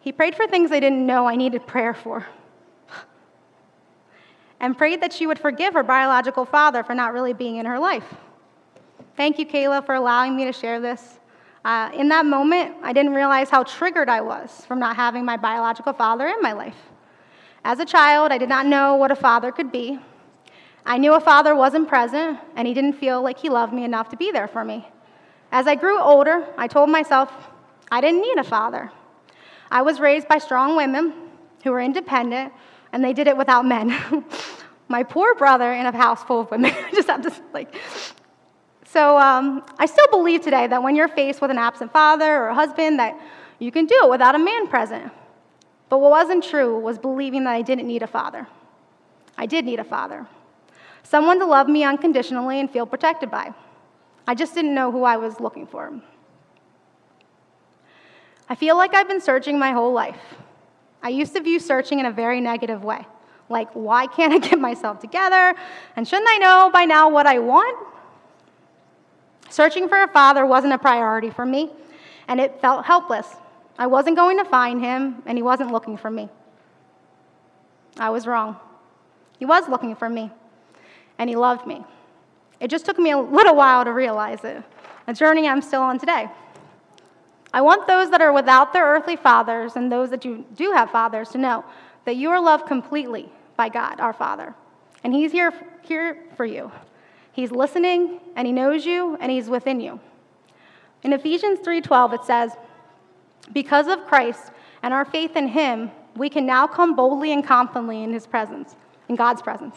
He 0.00 0.12
prayed 0.12 0.34
for 0.34 0.46
things 0.46 0.70
I 0.70 0.80
didn't 0.80 1.04
know 1.06 1.26
I 1.26 1.36
needed 1.36 1.66
prayer 1.66 1.94
for 1.94 2.26
and 4.62 4.78
prayed 4.78 5.02
that 5.02 5.12
she 5.12 5.26
would 5.26 5.40
forgive 5.40 5.74
her 5.74 5.82
biological 5.82 6.46
father 6.46 6.84
for 6.84 6.94
not 6.94 7.12
really 7.12 7.32
being 7.32 7.56
in 7.56 7.66
her 7.66 7.80
life. 7.80 8.14
Thank 9.16 9.38
you, 9.38 9.44
Kayla, 9.44 9.84
for 9.84 9.96
allowing 9.96 10.36
me 10.36 10.44
to 10.44 10.52
share 10.52 10.80
this. 10.80 11.18
Uh, 11.64 11.90
in 11.94 12.08
that 12.08 12.26
moment, 12.26 12.74
I 12.82 12.92
didn't 12.92 13.14
realize 13.14 13.48
how 13.48 13.62
triggered 13.62 14.08
I 14.08 14.20
was 14.20 14.64
from 14.66 14.78
not 14.80 14.96
having 14.96 15.24
my 15.24 15.36
biological 15.36 15.92
father 15.92 16.26
in 16.26 16.40
my 16.42 16.52
life. 16.52 16.76
As 17.64 17.78
a 17.78 17.84
child, 17.84 18.32
I 18.32 18.38
did 18.38 18.48
not 18.48 18.66
know 18.66 18.96
what 18.96 19.12
a 19.12 19.16
father 19.16 19.52
could 19.52 19.70
be. 19.70 19.98
I 20.84 20.98
knew 20.98 21.14
a 21.14 21.20
father 21.20 21.54
wasn't 21.54 21.88
present, 21.88 22.40
and 22.56 22.66
he 22.66 22.74
didn't 22.74 22.94
feel 22.94 23.22
like 23.22 23.38
he 23.38 23.48
loved 23.48 23.72
me 23.72 23.84
enough 23.84 24.08
to 24.08 24.16
be 24.16 24.32
there 24.32 24.48
for 24.48 24.64
me. 24.64 24.88
As 25.52 25.68
I 25.68 25.76
grew 25.76 26.00
older, 26.00 26.48
I 26.56 26.66
told 26.66 26.90
myself 26.90 27.30
I 27.90 28.00
didn't 28.00 28.22
need 28.22 28.38
a 28.38 28.44
father. 28.44 28.90
I 29.70 29.82
was 29.82 30.00
raised 30.00 30.26
by 30.26 30.38
strong 30.38 30.76
women 30.76 31.12
who 31.62 31.70
were 31.70 31.80
independent 31.80 32.52
and 32.92 33.04
they 33.04 33.12
did 33.12 33.26
it 33.26 33.36
without 33.36 33.64
men. 33.64 34.24
My 34.88 35.02
poor 35.02 35.34
brother 35.34 35.72
in 35.72 35.86
a 35.86 35.96
house 35.96 36.22
full 36.24 36.40
of 36.40 36.50
women. 36.50 36.74
Just 36.94 37.08
have 37.08 37.22
to, 37.22 37.32
like. 37.52 37.74
So 38.92 39.16
um, 39.16 39.64
I 39.78 39.86
still 39.86 40.06
believe 40.10 40.42
today 40.42 40.66
that 40.66 40.82
when 40.82 40.94
you're 40.94 41.08
faced 41.08 41.40
with 41.40 41.50
an 41.50 41.56
absent 41.56 41.94
father 41.94 42.30
or 42.30 42.48
a 42.48 42.54
husband, 42.54 42.98
that 42.98 43.18
you 43.58 43.72
can 43.72 43.86
do 43.86 43.98
it 44.04 44.10
without 44.10 44.34
a 44.34 44.38
man 44.38 44.68
present. 44.68 45.10
But 45.88 46.00
what 46.00 46.10
wasn't 46.10 46.44
true 46.44 46.78
was 46.78 46.98
believing 46.98 47.44
that 47.44 47.54
I 47.54 47.62
didn't 47.62 47.86
need 47.86 48.02
a 48.02 48.06
father. 48.06 48.46
I 49.38 49.46
did 49.46 49.64
need 49.64 49.80
a 49.80 49.84
father. 49.84 50.26
Someone 51.04 51.38
to 51.38 51.46
love 51.46 51.68
me 51.68 51.84
unconditionally 51.84 52.60
and 52.60 52.70
feel 52.70 52.84
protected 52.84 53.30
by. 53.30 53.54
I 54.26 54.34
just 54.34 54.54
didn't 54.54 54.74
know 54.74 54.92
who 54.92 55.04
I 55.04 55.16
was 55.16 55.40
looking 55.40 55.66
for. 55.66 55.90
I 58.50 58.54
feel 58.54 58.76
like 58.76 58.92
I've 58.92 59.08
been 59.08 59.22
searching 59.22 59.58
my 59.58 59.72
whole 59.72 59.94
life. 59.94 60.20
I 61.02 61.08
used 61.08 61.34
to 61.34 61.40
view 61.40 61.60
searching 61.60 61.98
in 61.98 62.04
a 62.04 62.12
very 62.12 62.42
negative 62.42 62.84
way. 62.84 63.06
Like, 63.48 63.70
why 63.72 64.06
can't 64.06 64.34
I 64.34 64.38
get 64.38 64.60
myself 64.68 65.00
together? 65.00 65.54
And 65.96 66.06
shouldn't 66.06 66.28
I 66.28 66.36
know 66.36 66.70
by 66.70 66.84
now 66.84 67.08
what 67.08 67.26
I 67.26 67.38
want? 67.38 67.88
Searching 69.52 69.86
for 69.86 70.02
a 70.02 70.08
father 70.08 70.46
wasn't 70.46 70.72
a 70.72 70.78
priority 70.78 71.28
for 71.28 71.44
me, 71.44 71.68
and 72.26 72.40
it 72.40 72.58
felt 72.62 72.86
helpless. 72.86 73.36
I 73.78 73.86
wasn't 73.86 74.16
going 74.16 74.38
to 74.38 74.46
find 74.46 74.80
him, 74.80 75.22
and 75.26 75.36
he 75.36 75.42
wasn't 75.42 75.70
looking 75.70 75.98
for 75.98 76.10
me. 76.10 76.30
I 77.98 78.08
was 78.08 78.26
wrong. 78.26 78.56
He 79.38 79.44
was 79.44 79.68
looking 79.68 79.94
for 79.94 80.08
me, 80.08 80.30
and 81.18 81.28
he 81.28 81.36
loved 81.36 81.66
me. 81.66 81.84
It 82.60 82.68
just 82.68 82.86
took 82.86 82.98
me 82.98 83.10
a 83.10 83.18
little 83.18 83.54
while 83.54 83.84
to 83.84 83.92
realize 83.92 84.42
it, 84.42 84.62
a 85.06 85.12
journey 85.12 85.46
I'm 85.46 85.60
still 85.60 85.82
on 85.82 85.98
today. 85.98 86.30
I 87.52 87.60
want 87.60 87.86
those 87.86 88.08
that 88.08 88.22
are 88.22 88.32
without 88.32 88.72
their 88.72 88.86
earthly 88.86 89.16
fathers 89.16 89.76
and 89.76 89.92
those 89.92 90.08
that 90.08 90.24
you 90.24 90.46
do 90.54 90.72
have 90.72 90.90
fathers 90.90 91.28
to 91.28 91.36
know 91.36 91.62
that 92.06 92.16
you 92.16 92.30
are 92.30 92.42
loved 92.42 92.66
completely 92.66 93.30
by 93.58 93.68
God, 93.68 94.00
our 94.00 94.14
Father. 94.14 94.54
And 95.04 95.12
He's 95.12 95.30
here, 95.30 95.52
here 95.82 96.24
for 96.38 96.46
you. 96.46 96.72
He's 97.32 97.50
listening 97.50 98.20
and 98.36 98.46
He 98.46 98.52
knows 98.52 98.84
you 98.84 99.16
and 99.20 99.30
He's 99.30 99.48
within 99.48 99.80
you. 99.80 100.00
In 101.02 101.12
Ephesians 101.12 101.58
3:12 101.60 102.12
it 102.12 102.24
says, 102.24 102.56
"Because 103.52 103.88
of 103.88 104.06
Christ 104.06 104.52
and 104.82 104.94
our 104.94 105.04
faith 105.04 105.36
in 105.36 105.48
him, 105.48 105.90
we 106.16 106.28
can 106.28 106.46
now 106.46 106.66
come 106.66 106.94
boldly 106.94 107.32
and 107.32 107.44
confidently 107.44 108.02
in 108.02 108.12
his 108.12 108.26
presence, 108.26 108.76
in 109.08 109.16
God's 109.16 109.42
presence." 109.42 109.76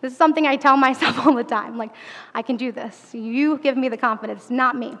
This 0.00 0.12
is 0.12 0.18
something 0.18 0.46
I 0.46 0.56
tell 0.56 0.76
myself 0.88 1.26
all 1.26 1.34
the 1.34 1.44
time, 1.44 1.76
like 1.76 1.90
I 2.34 2.42
can 2.42 2.56
do 2.56 2.70
this. 2.70 3.12
You 3.12 3.58
give 3.58 3.76
me 3.76 3.88
the 3.88 3.96
confidence, 3.96 4.50
not 4.50 4.76
me. 4.76 4.96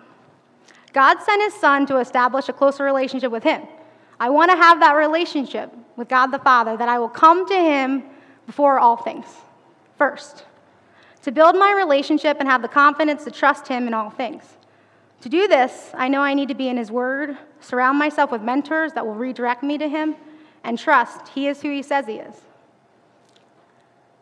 God 0.92 1.20
sent 1.22 1.42
his 1.42 1.54
son 1.54 1.86
to 1.86 1.98
establish 1.98 2.48
a 2.48 2.52
closer 2.52 2.82
relationship 2.82 3.30
with 3.30 3.44
him. 3.44 3.62
I 4.18 4.30
want 4.30 4.50
to 4.50 4.56
have 4.56 4.80
that 4.80 4.92
relationship 4.92 5.70
with 5.96 6.08
God 6.08 6.28
the 6.28 6.38
Father, 6.38 6.76
that 6.76 6.88
I 6.88 6.98
will 6.98 7.08
come 7.08 7.46
to 7.46 7.54
him 7.54 8.02
before 8.46 8.78
all 8.78 8.96
things 8.96 9.26
first. 9.98 10.44
To 11.26 11.32
build 11.32 11.56
my 11.56 11.72
relationship 11.72 12.36
and 12.38 12.48
have 12.48 12.62
the 12.62 12.68
confidence 12.68 13.24
to 13.24 13.32
trust 13.32 13.66
him 13.66 13.88
in 13.88 13.94
all 13.94 14.10
things. 14.10 14.44
To 15.22 15.28
do 15.28 15.48
this, 15.48 15.90
I 15.92 16.06
know 16.06 16.20
I 16.20 16.34
need 16.34 16.46
to 16.50 16.54
be 16.54 16.68
in 16.68 16.76
his 16.76 16.92
word, 16.92 17.36
surround 17.58 17.98
myself 17.98 18.30
with 18.30 18.42
mentors 18.42 18.92
that 18.92 19.04
will 19.04 19.16
redirect 19.16 19.64
me 19.64 19.76
to 19.76 19.88
him, 19.88 20.14
and 20.62 20.78
trust 20.78 21.26
he 21.30 21.48
is 21.48 21.60
who 21.60 21.72
he 21.72 21.82
says 21.82 22.06
he 22.06 22.18
is. 22.18 22.36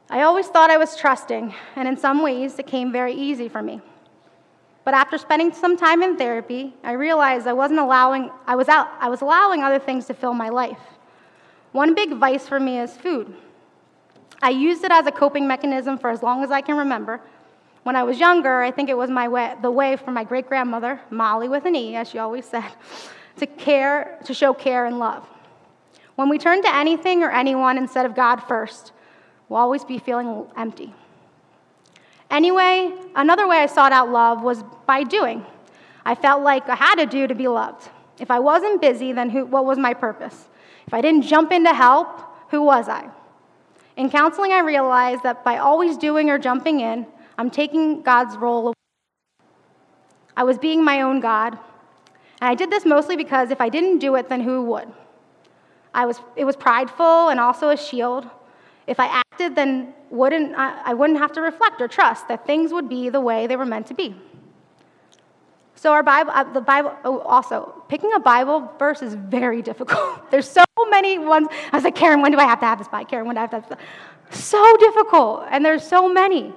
I 0.09 0.23
always 0.23 0.47
thought 0.47 0.71
I 0.71 0.79
was 0.79 0.97
trusting, 0.97 1.55
and 1.77 1.87
in 1.87 1.99
some 1.99 2.23
ways, 2.23 2.59
it 2.59 2.67
came 2.67 2.91
very 2.91 3.13
easy 3.13 3.51
for 3.51 3.61
me. 3.61 3.83
But 4.87 4.95
after 4.95 5.19
spending 5.19 5.53
some 5.53 5.77
time 5.77 6.03
in 6.03 6.17
therapy, 6.17 6.73
I 6.83 6.93
realized 6.93 7.47
I 7.47 7.53
wasn't 7.53 7.81
allowing, 7.81 8.31
I 8.47 8.57
was, 8.57 8.71
out, 8.71 8.89
I 8.99 9.11
was 9.11 9.21
allowing 9.21 9.63
other 9.63 9.79
things 9.79 10.07
to 10.07 10.15
fill 10.15 10.33
my 10.33 10.49
life. 10.49 10.81
One 11.73 11.95
big 11.95 12.15
vice 12.15 12.49
for 12.49 12.59
me 12.59 12.79
is 12.79 12.97
food. 12.97 13.35
I 14.43 14.51
used 14.51 14.85
it 14.85 14.91
as 14.91 15.07
a 15.07 15.13
coping 15.13 15.47
mechanism 15.47 15.99
for 15.99 16.11
as 16.11 16.23
long 16.23 16.43
as 16.43 16.51
I 16.51 16.61
can 16.61 16.77
remember. 16.77 17.21
When 17.83 17.97
I 17.97 18.03
was 18.03 18.19
younger, 18.19 18.63
I 18.63 18.71
think 18.71 18.89
it 18.89 18.97
was 18.97 19.11
my 19.11 19.29
way, 19.29 19.55
the 19.61 19.71
way 19.71 19.97
for 19.97 20.11
my 20.11 20.25
great 20.25 20.49
grandmother, 20.49 21.01
Molly 21.11 21.49
with 21.49 21.67
an 21.67 21.77
E, 21.77 21.97
as 21.97 22.09
she 22.09 22.19
always 22.19 22.47
said, 22.47 22.71
to 23.39 23.47
care, 23.47 24.19
to 24.25 24.35
show 24.35 24.55
care 24.55 24.87
and 24.87 24.99
love. 24.99 25.27
When 26.17 26.29
we 26.29 26.39
turn 26.39 26.63
to 26.63 26.75
anything 26.75 27.23
or 27.23 27.31
anyone 27.31 27.77
instead 27.77 28.07
of 28.07 28.15
God 28.15 28.37
first, 28.37 28.93
we'll 29.49 29.61
always 29.61 29.85
be 29.85 29.99
feeling 29.99 30.47
empty. 30.57 30.95
Anyway, 32.31 32.93
another 33.15 33.47
way 33.47 33.59
I 33.59 33.67
sought 33.67 33.93
out 33.93 34.11
love 34.11 34.43
was 34.43 34.63
by 34.87 35.05
doing. 35.05 35.45
I 36.05 36.15
felt 36.15 36.43
like 36.43 36.69
I 36.69 36.75
had 36.75 36.97
to 36.97 37.07
do 37.07 37.27
to 37.27 37.35
be 37.35 37.49
loved. 37.49 37.89
If 38.19 38.31
I 38.31 38.39
wasn't 38.39 38.81
busy, 38.81 39.13
then 39.13 39.31
who, 39.31 39.45
what 39.45 39.65
was 39.65 39.79
my 39.79 39.95
purpose? 39.95 40.49
If 40.87 40.95
I 40.95 41.01
didn't 41.01 41.23
jump 41.23 41.53
in 41.53 41.65
to 41.65 41.75
help, 41.75 42.21
who 42.51 42.63
was 42.63 42.89
I? 42.89 43.09
In 43.97 44.11
counseling, 44.11 44.53
I 44.53 44.61
realized 44.61 45.23
that 45.23 45.45
by 45.45 45.59
always 45.59 45.97
doing 45.97 46.31
or 46.31 46.39
jumping 46.39 46.81
in, 46.81 47.07
I'm 47.39 47.51
taking 47.51 48.03
God's 48.03 48.37
role 48.37 48.67
away. 48.69 48.75
I 50.37 50.43
was 50.43 50.59
being 50.59 50.85
my 50.85 51.03
own 51.03 51.21
God. 51.21 51.59
And 52.41 52.49
I 52.51 52.55
did 52.55 52.71
this 52.71 52.85
mostly 52.85 53.17
because 53.17 53.51
if 53.51 53.61
I 53.61 53.69
didn't 53.69 53.99
do 53.99 54.17
it, 54.17 54.29
then 54.29 54.41
who 54.41 54.63
would? 54.63 54.93
I 55.95 56.07
was, 56.07 56.21
it 56.35 56.45
was 56.45 56.57
prideful 56.57 57.29
and 57.29 57.39
also 57.39 57.71
a 57.71 57.77
shield. 57.77 58.29
If 58.87 58.99
I 58.99 59.07
acted, 59.07 59.55
then 59.55 59.95
wouldn't, 60.11 60.55
I, 60.57 60.91
I 60.91 60.95
wouldn't 60.95 61.21
have 61.21 61.33
to 61.33 61.41
reflect 61.41 61.81
or 61.81 61.89
trust 61.89 62.27
that 62.29 62.47
things 62.47 62.73
would 62.73 62.89
be 62.89 63.09
the 63.11 63.21
way 63.21 63.47
they 63.47 63.57
were 63.57 63.65
meant 63.65 63.87
to 63.89 63.95
be. 63.95 64.17
So 65.85 65.93
our 65.93 66.03
Bible, 66.03 66.31
uh, 66.35 66.45
the 66.45 66.63
Bible, 66.63 66.95
oh, 67.05 67.19
also 67.19 67.85
picking 67.91 68.11
a 68.15 68.19
Bible 68.19 68.73
verse 68.79 69.03
is 69.03 69.13
very 69.13 69.61
difficult. 69.61 70.19
There's 70.31 70.49
so 70.49 70.65
many 70.89 71.19
ones. 71.19 71.49
I 71.71 71.77
was 71.77 71.85
like, 71.85 71.95
Karen, 71.95 72.23
when 72.23 72.33
do 72.33 72.39
I 72.39 72.45
have 72.45 72.59
to 72.61 72.65
have 72.65 72.79
this 72.79 72.89
by? 72.89 73.05
Karen, 73.05 73.27
when 73.27 73.35
do 73.35 73.41
I 73.41 73.43
have 73.43 73.51
to 73.51 73.61
have 73.61 73.69
this? 73.69 74.41
So 74.47 74.79
difficult, 74.79 75.45
and 75.51 75.63
there's 75.63 75.87
so 75.87 76.09
many. 76.09 76.55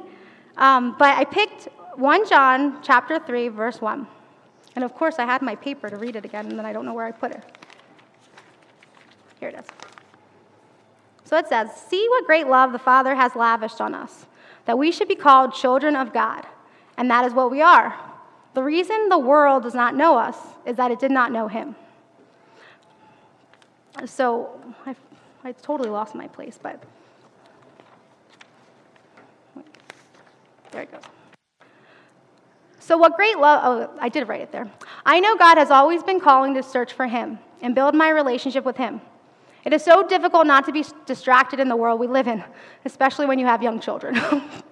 Um, 0.55 0.96
but 0.98 1.17
I 1.17 1.25
picked 1.25 1.67
1 1.98 2.29
John 2.29 2.81
chapter 2.81 3.19
3, 3.19 3.50
verse 3.50 3.81
1. 3.81 4.07
And 4.75 4.86
of 4.86 4.96
course, 4.96 5.15
I 5.19 5.25
had 5.25 5.41
my 5.41 5.55
paper 5.55 5.89
to 5.89 5.98
read 5.98 6.15
it 6.15 6.24
again, 6.24 6.46
and 6.46 6.57
then 6.57 6.65
I 6.65 6.72
don't 6.72 6.86
know 6.86 6.93
where 6.93 7.05
I 7.05 7.12
put 7.12 7.31
it. 7.31 7.43
Here 9.41 9.50
it 9.50 9.55
is. 9.55 9.65
So 11.25 11.36
it 11.36 11.50
says, 11.50 11.69
See 11.89 12.07
what 12.12 12.25
great 12.25 12.48
love 12.48 12.72
the 12.72 12.79
Father 12.79 13.13
has 13.13 13.36
lavished 13.36 13.81
on 13.81 13.93
us, 13.93 14.25
that 14.63 14.77
we 14.77 14.89
should 14.89 15.10
be 15.10 15.15
called 15.15 15.53
children 15.53 15.98
of 15.98 16.13
God. 16.13 16.46
And 16.96 17.12
that 17.12 17.25
is 17.25 17.34
what 17.34 17.51
we 17.51 17.62
are. 17.62 18.07
The 18.57 18.63
reason 18.63 19.09
the 19.09 19.19
world 19.19 19.61
does 19.61 19.75
not 19.75 19.93
know 19.93 20.17
us 20.17 20.35
is 20.65 20.77
that 20.77 20.89
it 20.89 20.97
did 20.97 21.11
not 21.11 21.31
know 21.31 21.47
Him. 21.47 21.75
So 24.07 24.59
I, 24.83 24.95
I 25.43 25.51
totally 25.51 25.91
lost 25.91 26.15
my 26.15 26.27
place, 26.27 26.57
but 26.59 26.81
there 30.71 30.81
it 30.81 30.91
goes. 30.91 31.03
So, 32.79 32.97
what 32.97 33.15
great 33.15 33.37
love, 33.37 33.61
oh, 33.63 33.95
I 33.99 34.09
did 34.09 34.27
write 34.27 34.41
it 34.41 34.51
there. 34.51 34.67
I 35.05 35.19
know 35.19 35.37
God 35.37 35.59
has 35.59 35.69
always 35.69 36.01
been 36.01 36.19
calling 36.19 36.55
to 36.55 36.63
search 36.63 36.93
for 36.93 37.05
Him 37.05 37.37
and 37.61 37.75
build 37.75 37.93
my 37.93 38.09
relationship 38.09 38.65
with 38.65 38.77
Him. 38.77 39.01
It 39.65 39.73
is 39.73 39.83
so 39.83 40.01
difficult 40.01 40.47
not 40.47 40.65
to 40.65 40.71
be 40.71 40.83
distracted 41.05 41.59
in 41.59 41.69
the 41.69 41.75
world 41.75 41.99
we 41.99 42.07
live 42.07 42.27
in, 42.27 42.43
especially 42.85 43.27
when 43.27 43.37
you 43.37 43.45
have 43.45 43.61
young 43.61 43.79
children. 43.79 44.19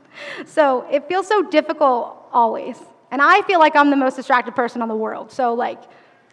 so 0.48 0.88
it 0.90 1.08
feels 1.08 1.28
so 1.28 1.44
difficult 1.44 2.28
always. 2.34 2.80
And 3.16 3.22
I 3.22 3.44
feel 3.44 3.60
like 3.60 3.78
I'm 3.78 3.92
the 3.92 3.96
most 3.96 4.18
distracted 4.18 4.58
person 4.58 4.82
in 4.82 4.90
the 4.90 4.96
world. 4.96 5.32
So, 5.32 5.54
like, 5.54 5.82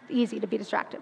easy 0.09 0.37
to 0.41 0.47
be 0.47 0.57
distracted. 0.57 0.99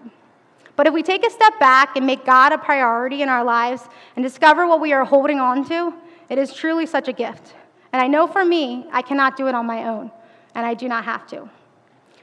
But 0.76 0.86
if 0.86 0.94
we 0.94 1.02
take 1.02 1.26
a 1.26 1.30
step 1.30 1.58
back 1.58 1.96
and 1.96 2.06
make 2.06 2.24
God 2.24 2.52
a 2.52 2.58
priority 2.58 3.20
in 3.20 3.28
our 3.28 3.42
lives 3.42 3.82
and 4.14 4.22
discover 4.22 4.64
what 4.68 4.80
we 4.80 4.92
are 4.92 5.04
holding 5.04 5.40
on 5.40 5.68
to, 5.70 5.92
it 6.28 6.38
is 6.38 6.54
truly 6.54 6.86
such 6.86 7.08
a 7.08 7.12
gift. 7.12 7.56
And 7.92 8.00
I 8.00 8.06
know 8.06 8.28
for 8.28 8.44
me, 8.44 8.86
I 8.92 9.02
cannot 9.02 9.36
do 9.36 9.48
it 9.48 9.56
on 9.56 9.66
my 9.66 9.88
own, 9.88 10.12
and 10.54 10.64
I 10.64 10.74
do 10.74 10.86
not 10.86 11.04
have 11.04 11.26
to. 11.30 11.50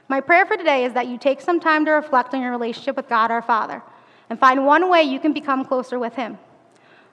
My 0.08 0.22
prayer 0.22 0.46
for 0.46 0.56
today 0.56 0.86
is 0.86 0.94
that 0.94 1.08
you 1.08 1.18
take 1.18 1.42
some 1.42 1.60
time 1.60 1.84
to 1.84 1.90
reflect 1.90 2.32
on 2.32 2.40
your 2.40 2.52
relationship 2.52 2.96
with 2.96 3.10
God 3.10 3.30
our 3.30 3.42
Father 3.42 3.82
and 4.30 4.38
find 4.38 4.64
one 4.64 4.88
way 4.88 5.02
you 5.02 5.20
can 5.20 5.34
become 5.34 5.66
closer 5.66 5.98
with 5.98 6.14
Him. 6.14 6.38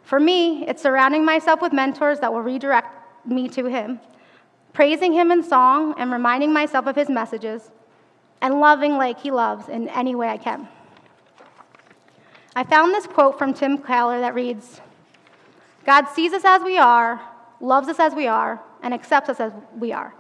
For 0.04 0.18
me, 0.18 0.66
it's 0.66 0.82
surrounding 0.82 1.26
myself 1.26 1.62
with 1.62 1.74
mentors 1.74 2.22
that 2.22 2.32
will 2.32 2.42
redirect 2.42 3.28
me 3.28 3.50
to 3.50 3.66
Him, 3.66 4.00
praising 4.78 5.12
Him 5.12 5.32
in 5.32 5.42
song 5.42 5.96
and 5.98 6.12
reminding 6.12 6.54
myself 6.54 6.86
of 6.86 6.96
His 6.96 7.10
messages, 7.10 7.72
and 8.44 8.60
loving 8.60 8.96
like 8.96 9.20
He 9.20 9.32
loves 9.32 9.70
in 9.70 9.90
any 9.90 10.14
way 10.14 10.28
I 10.28 10.38
can. 10.38 10.68
I 12.56 12.64
found 12.64 12.94
this 12.94 13.08
quote 13.08 13.40
from 13.40 13.56
Tim 13.56 13.80
Keller 13.80 14.20
that 14.20 14.36
reads 14.36 14.80
God 15.84 16.06
sees 16.10 16.32
us 16.32 16.46
as 16.46 16.62
we 16.62 16.78
are, 16.78 17.20
loves 17.60 17.88
us 17.88 18.00
as 18.00 18.14
we 18.14 18.28
are, 18.28 18.62
and 18.84 18.94
accepts 18.94 19.30
us 19.30 19.40
as 19.40 19.52
we 19.80 19.92
are. 19.94 20.14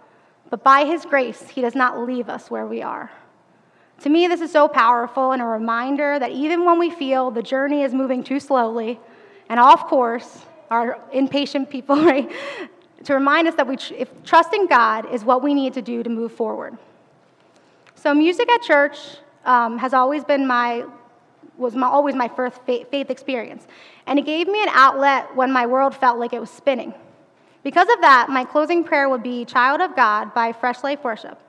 But 0.50 0.64
by 0.64 0.86
His 0.86 1.06
grace, 1.06 1.48
He 1.50 1.62
does 1.62 1.76
not 1.76 2.00
leave 2.00 2.28
us 2.28 2.50
where 2.50 2.66
we 2.66 2.82
are. 2.82 3.12
To 4.00 4.10
me, 4.10 4.28
this 4.28 4.42
is 4.42 4.52
so 4.52 4.68
powerful 4.68 5.34
and 5.34 5.42
a 5.42 5.46
reminder 5.46 6.18
that 6.18 6.32
even 6.32 6.66
when 6.66 6.80
we 6.80 6.90
feel 6.90 7.30
the 7.30 7.44
journey 7.44 7.84
is 7.84 7.94
moving 7.94 8.24
too 8.24 8.40
slowly, 8.40 9.00
and 9.50 9.60
off 9.60 9.86
course, 9.86 10.48
our 10.72 11.00
impatient 11.14 11.70
people, 11.70 11.96
right? 12.04 12.32
To 13.08 13.14
remind 13.14 13.48
us 13.48 13.56
that 13.56 13.66
we, 13.66 13.78
if 13.98 14.10
trusting 14.26 14.68
God 14.68 15.10
is 15.14 15.24
what 15.24 15.42
we 15.42 15.54
need 15.54 15.74
to 15.76 15.82
do 15.82 16.04
to 16.04 16.10
move 16.10 16.34
forward. 16.34 16.78
So, 17.96 18.14
music 18.14 18.50
at 18.52 18.62
church 18.62 18.98
um, 19.46 19.78
has 19.78 19.94
always 19.94 20.26
been 20.26 20.46
my 20.46 20.84
was 21.56 21.74
my, 21.74 21.88
always 21.88 22.16
my 22.16 22.28
first 22.28 22.60
faith 22.66 23.10
experience, 23.10 23.66
and 24.08 24.20
it 24.20 24.26
gave 24.26 24.50
me 24.50 24.62
an 24.62 24.68
outlet 24.74 25.34
when 25.38 25.54
my 25.54 25.66
world 25.66 25.96
felt 25.96 26.20
like 26.20 26.34
it 26.34 26.42
was 26.42 26.50
spinning. 26.50 26.94
Because 27.64 27.88
of 27.88 28.02
that, 28.02 28.28
my 28.30 28.44
closing 28.44 28.84
prayer 28.84 29.08
would 29.08 29.24
be 29.24 29.46
"Child 29.46 29.80
of 29.80 29.96
God" 29.96 30.34
by 30.34 30.52
Fresh 30.52 30.84
Life 30.84 31.06
Worship. 31.06 31.40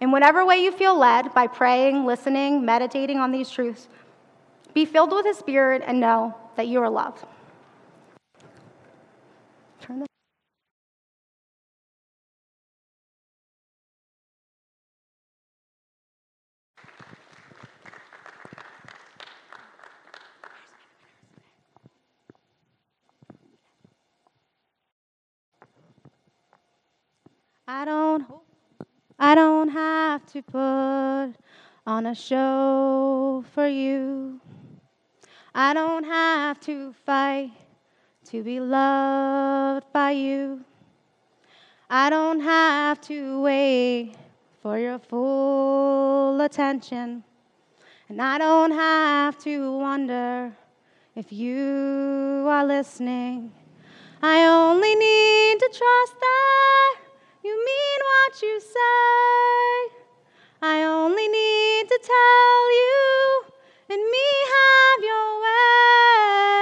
In 0.00 0.12
whatever 0.12 0.46
way 0.46 0.64
you 0.64 0.72
feel 0.72 0.96
led, 0.98 1.34
by 1.34 1.46
praying, 1.46 2.06
listening, 2.06 2.64
meditating 2.64 3.18
on 3.18 3.32
these 3.32 3.50
truths, 3.50 3.86
be 4.72 4.86
filled 4.86 5.12
with 5.12 5.26
His 5.26 5.36
Spirit 5.36 5.82
and 5.86 6.00
know 6.00 6.34
that 6.56 6.68
you 6.68 6.80
are 6.80 6.88
loved. 6.88 7.26
I 27.74 27.86
don't 27.86 28.26
I 29.18 29.34
don't 29.34 29.70
have 29.70 30.26
to 30.32 30.42
put 30.42 31.32
on 31.86 32.04
a 32.04 32.14
show 32.14 33.46
for 33.54 33.66
you. 33.66 34.42
I 35.54 35.72
don't 35.72 36.04
have 36.04 36.60
to 36.68 36.92
fight 37.06 37.50
to 38.26 38.42
be 38.42 38.60
loved 38.60 39.86
by 39.90 40.10
you. 40.10 40.66
I 41.88 42.10
don't 42.10 42.40
have 42.40 43.00
to 43.12 43.40
wait 43.40 44.16
for 44.60 44.78
your 44.78 44.98
full 44.98 46.42
attention. 46.42 47.24
And 48.10 48.20
I 48.20 48.36
don't 48.36 48.72
have 48.72 49.38
to 49.44 49.78
wonder 49.78 50.52
if 51.16 51.32
you 51.32 52.44
are 52.50 52.66
listening. 52.66 53.50
I 54.20 54.44
only 54.44 54.94
need 54.94 55.58
to 55.58 55.68
trust 55.68 56.20
that 56.20 57.01
you 57.44 57.50
mean 57.50 58.00
what 58.10 58.42
you 58.42 58.60
say. 58.60 59.96
I 60.62 60.84
only 60.84 61.26
need 61.26 61.88
to 61.88 61.98
tell 62.02 62.72
you 62.72 63.44
and 63.90 64.00
me 64.00 64.28
have 64.54 65.04
your 65.04 65.42
way. 65.42 66.61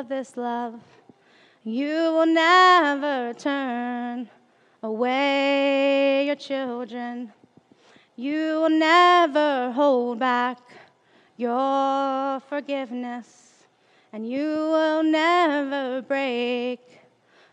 Of 0.00 0.08
this 0.08 0.34
love. 0.34 0.80
You 1.62 2.14
will 2.14 2.26
never 2.26 3.34
turn 3.34 4.30
away 4.82 6.24
your 6.24 6.36
children. 6.36 7.34
You 8.16 8.60
will 8.62 8.70
never 8.70 9.70
hold 9.72 10.18
back 10.18 10.58
your 11.36 12.40
forgiveness. 12.40 13.66
And 14.14 14.26
you 14.26 14.48
will 14.74 15.02
never 15.02 16.00
break 16.00 16.80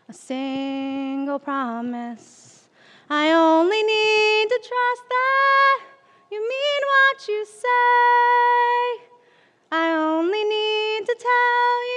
a 0.08 0.14
single 0.14 1.38
promise. 1.38 2.66
I 3.10 3.30
only 3.32 3.82
need 3.82 4.48
to 4.48 4.58
trust 4.70 5.02
that 5.10 5.80
you 6.32 6.40
mean 6.40 6.80
what 6.94 7.28
you 7.28 7.44
say. 7.44 9.08
I 9.70 9.90
only 9.90 10.44
need 10.44 11.04
to 11.04 11.14
tell 11.14 11.84
you 11.84 11.87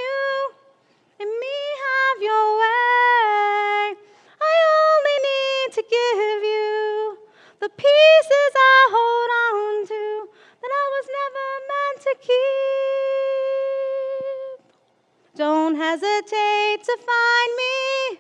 Don't 15.41 15.75
hesitate 15.75 16.84
to 16.84 16.95
find 17.10 17.51
me 17.62 18.19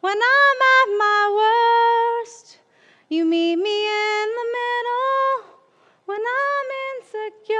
when 0.00 0.16
I'm 0.16 0.58
at 0.78 0.88
my 0.96 1.22
worst. 1.36 2.60
You 3.10 3.26
meet 3.26 3.56
me 3.56 3.78
in 3.88 4.26
the 4.40 4.46
middle 4.56 5.52
when 6.06 6.20
I'm 6.20 6.68
insecure. 6.88 7.58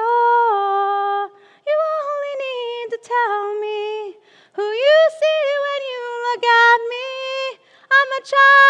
You 1.68 1.76
only 2.00 2.34
need 2.46 2.86
to 2.92 2.98
tell 3.04 3.60
me 3.60 4.16
who 4.54 4.62
you 4.64 4.98
see 5.20 5.42
when 5.66 5.80
you 5.92 6.02
look 6.32 6.44
at 6.48 6.80
me. 6.88 7.60
I'm 7.92 8.10
a 8.16 8.24
child. 8.24 8.61